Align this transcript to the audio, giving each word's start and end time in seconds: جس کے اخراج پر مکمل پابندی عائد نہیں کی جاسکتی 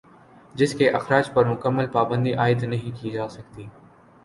جس 0.55 0.73
کے 0.75 0.89
اخراج 0.89 1.29
پر 1.33 1.45
مکمل 1.45 1.87
پابندی 1.87 2.33
عائد 2.33 2.63
نہیں 2.63 3.01
کی 3.01 3.09
جاسکتی 3.09 3.67